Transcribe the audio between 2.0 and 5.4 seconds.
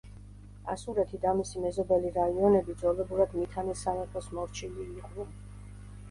რაიონები ძველებურად მითანის სამეფოს მორჩილი იყვნენ.